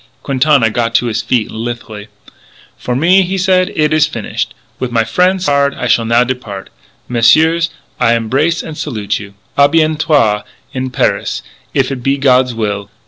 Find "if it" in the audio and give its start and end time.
11.75-12.01